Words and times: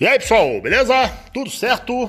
E 0.00 0.06
aí, 0.06 0.16
pessoal, 0.16 0.60
beleza? 0.60 0.94
Tudo 1.34 1.50
certo? 1.50 2.08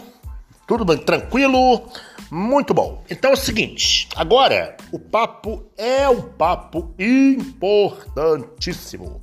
Tudo 0.67 0.85
bem, 0.85 0.99
tranquilo? 0.99 1.89
Muito 2.29 2.71
bom. 2.71 3.03
Então 3.09 3.31
é 3.31 3.33
o 3.33 3.35
seguinte, 3.35 4.07
agora 4.15 4.77
o 4.91 4.99
papo 4.99 5.65
é 5.75 6.07
um 6.07 6.21
papo 6.21 6.93
importantíssimo. 6.99 9.19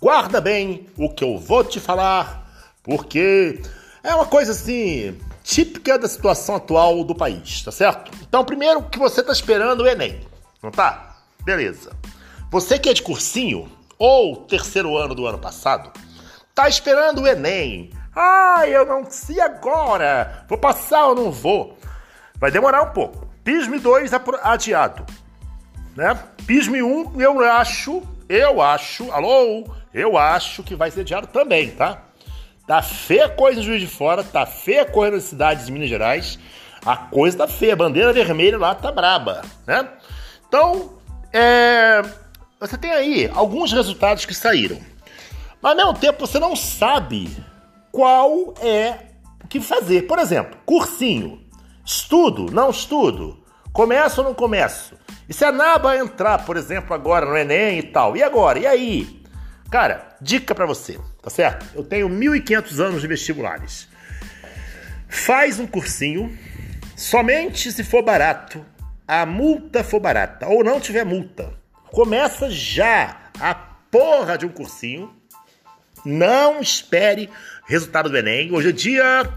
Guarda 0.00 0.40
bem 0.40 0.88
o 0.96 1.08
que 1.08 1.22
eu 1.22 1.38
vou 1.38 1.62
te 1.62 1.78
falar, 1.78 2.74
porque 2.82 3.62
é 4.02 4.12
uma 4.12 4.26
coisa 4.26 4.50
assim 4.50 5.16
típica 5.44 5.96
da 5.96 6.08
situação 6.08 6.56
atual 6.56 7.04
do 7.04 7.14
país, 7.14 7.62
tá 7.62 7.70
certo? 7.70 8.10
Então, 8.20 8.44
primeiro 8.44 8.82
que 8.82 8.98
você 8.98 9.22
tá 9.22 9.30
esperando 9.30 9.84
o 9.84 9.86
Enem, 9.86 10.22
não 10.60 10.72
tá? 10.72 11.18
Beleza. 11.44 11.92
Você 12.50 12.80
que 12.80 12.88
é 12.88 12.94
de 12.94 13.02
cursinho 13.02 13.70
ou 13.96 14.38
terceiro 14.38 14.96
ano 14.96 15.14
do 15.14 15.24
ano 15.24 15.38
passado, 15.38 15.92
tá 16.52 16.68
esperando 16.68 17.22
o 17.22 17.28
Enem 17.28 17.92
ah, 18.14 18.64
eu 18.66 18.86
não 18.86 19.08
sei 19.08 19.40
agora. 19.40 20.44
Vou 20.48 20.58
passar 20.58 21.06
ou 21.06 21.14
não 21.14 21.30
vou? 21.30 21.78
Vai 22.36 22.50
demorar 22.50 22.82
um 22.82 22.90
pouco. 22.90 23.26
PISM 23.44 23.78
2 23.78 24.10
adiado. 24.42 25.04
Né? 25.96 26.18
PISM 26.46 26.82
1 26.82 27.20
eu 27.20 27.40
acho, 27.40 28.02
eu 28.28 28.60
acho, 28.60 29.10
alô, 29.10 29.64
eu 29.92 30.16
acho 30.16 30.62
que 30.62 30.74
vai 30.74 30.90
ser 30.90 31.00
adiado 31.00 31.26
também, 31.26 31.70
tá? 31.70 32.02
Tá 32.66 32.82
feia 32.82 33.28
coisa 33.28 33.60
em 33.60 33.62
Juiz 33.62 33.80
de 33.80 33.86
Fora, 33.86 34.22
tá 34.22 34.44
feia 34.44 34.84
coisa 34.84 35.16
nas 35.16 35.24
cidades 35.24 35.66
de 35.66 35.72
Minas 35.72 35.88
Gerais. 35.88 36.38
A 36.84 36.96
coisa 36.96 37.38
tá 37.38 37.48
feia, 37.48 37.72
a 37.72 37.76
bandeira 37.76 38.12
vermelha 38.12 38.58
lá 38.58 38.74
tá 38.74 38.92
braba, 38.92 39.42
né? 39.66 39.88
Então, 40.46 40.98
é, 41.32 42.02
você 42.60 42.76
tem 42.76 42.90
aí 42.90 43.30
alguns 43.34 43.72
resultados 43.72 44.24
que 44.24 44.34
saíram. 44.34 44.78
Mas 45.60 45.72
ao 45.72 45.76
mesmo 45.76 45.98
tempo 45.98 46.26
você 46.26 46.38
não 46.38 46.54
sabe 46.54 47.34
qual 47.90 48.54
é 48.60 48.98
o 49.44 49.48
que 49.48 49.60
fazer. 49.60 50.02
Por 50.02 50.18
exemplo, 50.18 50.58
cursinho. 50.64 51.42
Estudo, 51.84 52.52
não 52.52 52.70
estudo? 52.70 53.42
Começo 53.72 54.20
ou 54.20 54.26
não 54.26 54.34
começo? 54.34 54.94
E 55.28 55.32
se 55.32 55.44
a 55.44 55.52
NABA 55.52 55.96
entrar, 55.96 56.44
por 56.44 56.56
exemplo, 56.56 56.94
agora 56.94 57.24
no 57.24 57.36
Enem 57.36 57.78
e 57.78 57.82
tal? 57.82 58.16
E 58.16 58.22
agora? 58.22 58.58
E 58.58 58.66
aí? 58.66 59.22
Cara, 59.70 60.16
dica 60.20 60.54
para 60.54 60.66
você, 60.66 60.98
tá 61.22 61.28
certo? 61.28 61.66
Eu 61.74 61.84
tenho 61.84 62.08
1.500 62.08 62.78
anos 62.80 63.00
de 63.02 63.06
vestibulares. 63.06 63.88
Faz 65.08 65.58
um 65.58 65.66
cursinho, 65.66 66.36
somente 66.96 67.70
se 67.70 67.84
for 67.84 68.02
barato, 68.02 68.64
a 69.06 69.24
multa 69.24 69.84
for 69.84 70.00
barata, 70.00 70.46
ou 70.48 70.64
não 70.64 70.80
tiver 70.80 71.04
multa. 71.04 71.52
Começa 71.90 72.50
já 72.50 73.30
a 73.40 73.54
porra 73.54 74.36
de 74.36 74.46
um 74.46 74.50
cursinho. 74.50 75.14
Não 76.04 76.60
espere 76.60 77.28
resultado 77.66 78.08
do 78.08 78.16
Enem. 78.16 78.52
Hoje 78.52 78.68
é 78.68 78.72
dia. 78.72 79.28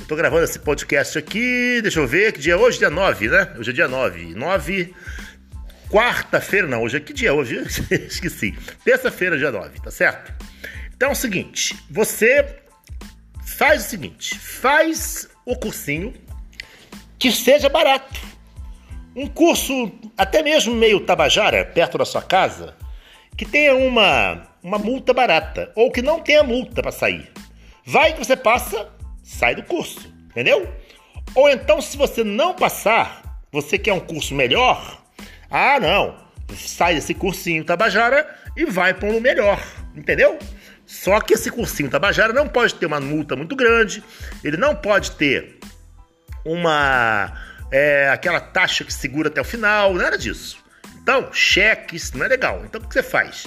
Eu 0.00 0.06
tô 0.06 0.16
gravando 0.16 0.44
esse 0.44 0.58
podcast 0.58 1.18
aqui. 1.18 1.80
Deixa 1.82 2.00
eu 2.00 2.06
ver 2.06 2.32
que 2.32 2.40
dia 2.40 2.54
é 2.54 2.56
hoje, 2.56 2.78
dia 2.78 2.90
9, 2.90 3.28
né? 3.28 3.52
Hoje 3.58 3.70
é 3.70 3.72
dia 3.72 3.88
9. 3.88 4.34
9. 4.34 4.94
Quarta-feira, 5.90 6.66
não. 6.66 6.82
Hoje 6.82 6.96
é 6.96 7.00
que 7.00 7.12
dia? 7.12 7.32
Hoje 7.32 7.62
esqueci. 7.90 8.56
Terça-feira, 8.84 9.38
dia 9.38 9.50
9, 9.50 9.80
tá 9.80 9.90
certo? 9.90 10.32
Então 10.94 11.10
é 11.10 11.12
o 11.12 11.16
seguinte: 11.16 11.76
você 11.90 12.44
faz 13.44 13.86
o 13.86 13.88
seguinte, 13.88 14.38
faz 14.38 15.28
o 15.44 15.56
cursinho 15.56 16.12
que 17.18 17.32
seja 17.32 17.68
barato. 17.68 18.20
Um 19.14 19.26
curso 19.26 19.90
até 20.16 20.42
mesmo 20.42 20.74
meio 20.74 21.00
tabajara, 21.00 21.64
perto 21.64 21.98
da 21.98 22.04
sua 22.04 22.22
casa, 22.22 22.76
que 23.36 23.44
tenha 23.44 23.74
uma, 23.74 24.47
uma 24.68 24.78
multa 24.78 25.14
barata, 25.14 25.72
ou 25.74 25.90
que 25.90 26.02
não 26.02 26.20
tenha 26.20 26.42
multa 26.44 26.82
para 26.82 26.92
sair. 26.92 27.30
Vai 27.84 28.12
que 28.12 28.18
você 28.18 28.36
passa, 28.36 28.88
sai 29.22 29.54
do 29.54 29.62
curso, 29.62 30.12
entendeu? 30.30 30.70
Ou 31.34 31.48
então, 31.48 31.80
se 31.80 31.96
você 31.96 32.22
não 32.22 32.54
passar, 32.54 33.40
você 33.50 33.78
quer 33.78 33.94
um 33.94 34.00
curso 34.00 34.34
melhor, 34.34 35.02
ah, 35.50 35.80
não, 35.80 36.16
sai 36.54 36.94
desse 36.94 37.14
cursinho 37.14 37.64
Tabajara 37.64 38.28
e 38.54 38.66
vai 38.66 38.92
para 38.92 39.08
um 39.08 39.20
melhor, 39.20 39.58
entendeu? 39.96 40.38
Só 40.84 41.18
que 41.20 41.34
esse 41.34 41.50
cursinho 41.50 41.90
Tabajara 41.90 42.32
não 42.34 42.46
pode 42.46 42.74
ter 42.74 42.84
uma 42.84 43.00
multa 43.00 43.34
muito 43.34 43.56
grande, 43.56 44.04
ele 44.44 44.58
não 44.58 44.76
pode 44.76 45.12
ter 45.12 45.58
uma 46.44 47.32
é, 47.70 48.10
aquela 48.10 48.40
taxa 48.40 48.84
que 48.84 48.92
segura 48.92 49.28
até 49.28 49.40
o 49.40 49.44
final, 49.44 49.94
nada 49.94 50.18
disso. 50.18 50.62
Então, 51.02 51.32
cheques, 51.32 52.12
não 52.12 52.26
é 52.26 52.28
legal. 52.28 52.62
Então, 52.66 52.82
o 52.82 52.86
que 52.86 52.92
você 52.92 53.02
faz? 53.02 53.46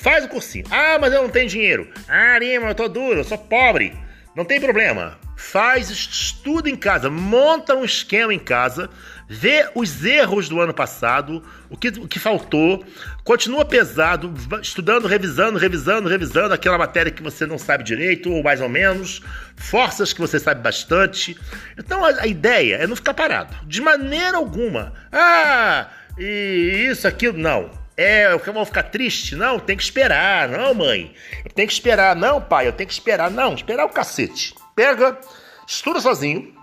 Faz 0.00 0.24
o 0.24 0.28
cursinho. 0.28 0.64
Ah, 0.70 0.96
mas 1.00 1.12
eu 1.12 1.22
não 1.22 1.28
tenho 1.28 1.48
dinheiro. 1.48 1.88
Ah, 2.08 2.38
Lima, 2.38 2.68
eu 2.68 2.74
tô 2.74 2.88
duro, 2.88 3.18
eu 3.18 3.24
sou 3.24 3.36
pobre. 3.36 3.96
Não 4.34 4.44
tem 4.44 4.60
problema. 4.60 5.18
Faz, 5.36 5.90
estuda 5.90 6.70
em 6.70 6.76
casa, 6.76 7.10
monta 7.10 7.74
um 7.74 7.84
esquema 7.84 8.32
em 8.32 8.38
casa, 8.38 8.88
vê 9.28 9.68
os 9.74 10.04
erros 10.04 10.48
do 10.48 10.60
ano 10.60 10.72
passado, 10.72 11.42
o 11.68 11.76
que, 11.76 11.88
o 11.88 12.06
que 12.06 12.18
faltou, 12.18 12.84
continua 13.24 13.64
pesado, 13.64 14.32
estudando, 14.60 15.08
revisando, 15.08 15.58
revisando, 15.58 16.08
revisando 16.08 16.54
aquela 16.54 16.78
matéria 16.78 17.10
que 17.10 17.22
você 17.22 17.46
não 17.46 17.58
sabe 17.58 17.82
direito, 17.82 18.30
ou 18.30 18.42
mais 18.42 18.60
ou 18.60 18.68
menos, 18.68 19.20
forças 19.56 20.12
que 20.12 20.20
você 20.20 20.38
sabe 20.38 20.60
bastante. 20.60 21.36
Então 21.76 22.04
a, 22.04 22.22
a 22.22 22.26
ideia 22.26 22.76
é 22.76 22.86
não 22.86 22.96
ficar 22.96 23.14
parado, 23.14 23.56
de 23.66 23.80
maneira 23.80 24.36
alguma. 24.36 24.92
Ah, 25.10 25.88
e 26.16 26.86
isso, 26.88 27.06
aquilo, 27.08 27.36
não 27.36 27.87
é, 27.98 28.32
eu 28.32 28.52
vou 28.52 28.64
ficar 28.64 28.84
triste? 28.84 29.34
Não, 29.34 29.58
tem 29.58 29.76
que 29.76 29.82
esperar. 29.82 30.48
Não, 30.48 30.72
mãe. 30.72 31.12
Eu 31.44 31.50
tenho 31.50 31.66
que 31.66 31.74
esperar. 31.74 32.14
Não, 32.14 32.40
pai, 32.40 32.68
eu 32.68 32.72
tenho 32.72 32.86
que 32.86 32.92
esperar. 32.92 33.28
Não, 33.28 33.54
esperar 33.54 33.84
o 33.84 33.88
cacete. 33.88 34.54
Pega, 34.76 35.18
estuda 35.66 36.00
sozinho. 36.00 36.54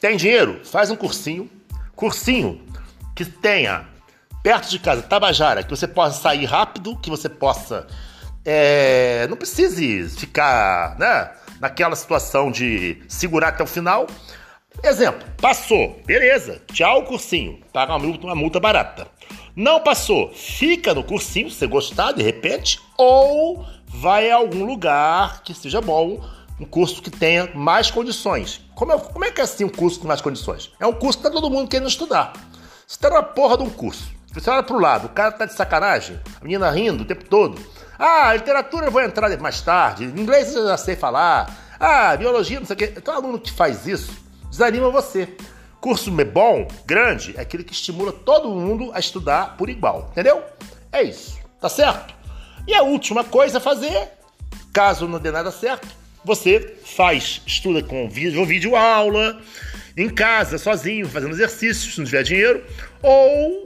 Tem 0.00 0.16
dinheiro? 0.16 0.60
Faz 0.64 0.92
um 0.92 0.96
cursinho. 0.96 1.50
Cursinho 1.96 2.64
que 3.16 3.24
tenha 3.24 3.84
perto 4.44 4.68
de 4.68 4.78
casa, 4.78 5.02
Tabajara, 5.02 5.64
que 5.64 5.70
você 5.70 5.88
possa 5.88 6.20
sair 6.20 6.44
rápido, 6.44 6.96
que 6.98 7.10
você 7.10 7.28
possa. 7.28 7.88
É, 8.44 9.26
não 9.28 9.36
precise 9.36 10.08
ficar 10.16 10.96
né, 10.98 11.32
naquela 11.58 11.96
situação 11.96 12.52
de 12.52 13.02
segurar 13.08 13.48
até 13.48 13.64
o 13.64 13.66
final. 13.66 14.06
Exemplo, 14.82 15.26
passou, 15.40 16.00
beleza, 16.04 16.60
tchau 16.72 17.04
cursinho, 17.04 17.60
paga 17.72 17.92
uma 17.92 17.98
multa, 17.98 18.26
uma 18.26 18.34
multa 18.34 18.60
barata. 18.60 19.06
Não 19.56 19.80
passou, 19.80 20.32
fica 20.32 20.92
no 20.92 21.04
cursinho, 21.04 21.48
se 21.48 21.64
gostar 21.66 22.12
de 22.12 22.22
repente, 22.22 22.80
ou 22.98 23.64
vai 23.86 24.30
a 24.30 24.36
algum 24.36 24.64
lugar 24.64 25.42
que 25.42 25.54
seja 25.54 25.80
bom, 25.80 26.20
um 26.58 26.64
curso 26.64 27.00
que 27.00 27.10
tenha 27.10 27.48
mais 27.54 27.90
condições. 27.90 28.60
Como 28.74 28.92
é, 28.92 28.98
como 28.98 29.24
é 29.24 29.30
que 29.30 29.40
é 29.40 29.44
assim 29.44 29.64
um 29.64 29.68
curso 29.68 30.00
com 30.00 30.08
mais 30.08 30.20
condições? 30.20 30.72
É 30.80 30.86
um 30.86 30.92
curso 30.92 31.18
que 31.18 31.24
tá 31.24 31.30
todo 31.30 31.48
mundo 31.48 31.68
querendo 31.68 31.88
estudar. 31.88 32.32
Você 32.84 32.98
tá 32.98 33.08
na 33.10 33.22
porra 33.22 33.56
de 33.56 33.62
um 33.62 33.70
curso. 33.70 34.12
Você 34.32 34.50
olha 34.50 34.64
pro 34.64 34.80
lado, 34.80 35.06
o 35.06 35.10
cara 35.10 35.30
tá 35.30 35.46
de 35.46 35.54
sacanagem, 35.54 36.18
a 36.40 36.44
menina 36.44 36.68
rindo 36.70 37.04
o 37.04 37.06
tempo 37.06 37.24
todo. 37.24 37.60
Ah, 37.96 38.34
literatura 38.34 38.86
eu 38.86 38.90
vou 38.90 39.02
entrar 39.02 39.30
mais 39.38 39.60
tarde, 39.60 40.04
inglês 40.04 40.52
eu 40.54 40.66
já 40.66 40.76
sei 40.76 40.96
falar. 40.96 41.76
Ah, 41.78 42.16
biologia, 42.16 42.58
não 42.58 42.66
sei 42.66 42.74
o 42.74 42.76
quê. 42.76 42.92
Então, 42.96 43.14
aluno 43.14 43.38
que 43.38 43.52
faz 43.52 43.86
isso 43.86 44.24
desanima 44.50 44.90
você. 44.90 45.36
Curso 45.84 46.10
bom, 46.10 46.66
grande, 46.86 47.34
é 47.36 47.42
aquele 47.42 47.62
que 47.62 47.74
estimula 47.74 48.10
todo 48.10 48.48
mundo 48.48 48.90
a 48.94 48.98
estudar 48.98 49.54
por 49.58 49.68
igual, 49.68 50.08
entendeu? 50.12 50.42
É 50.90 51.02
isso, 51.02 51.38
tá 51.60 51.68
certo? 51.68 52.14
E 52.66 52.74
a 52.74 52.82
última 52.82 53.22
coisa 53.22 53.58
a 53.58 53.60
fazer, 53.60 54.08
caso 54.72 55.06
não 55.06 55.18
dê 55.18 55.30
nada 55.30 55.50
certo, 55.50 55.86
você 56.24 56.78
faz, 56.86 57.42
estuda 57.46 57.82
com 57.82 58.08
vídeo, 58.08 58.46
vídeo 58.46 58.74
aula, 58.74 59.38
em 59.94 60.08
casa, 60.08 60.56
sozinho, 60.56 61.06
fazendo 61.06 61.34
exercícios, 61.34 61.92
se 61.92 61.98
não 61.98 62.06
tiver 62.06 62.22
dinheiro, 62.22 62.64
ou 63.02 63.64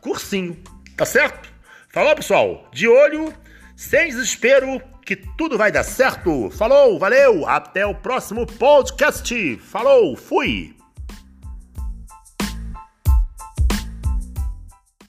cursinho, 0.00 0.60
tá 0.96 1.06
certo? 1.06 1.48
Falou, 1.88 2.16
pessoal? 2.16 2.68
De 2.72 2.88
olho, 2.88 3.32
sem 3.76 4.08
desespero, 4.08 4.82
que 5.06 5.14
tudo 5.14 5.56
vai 5.56 5.70
dar 5.70 5.84
certo. 5.84 6.50
Falou, 6.50 6.98
valeu, 6.98 7.46
até 7.46 7.86
o 7.86 7.94
próximo 7.94 8.44
podcast. 8.44 9.56
Falou, 9.58 10.16
fui! 10.16 10.74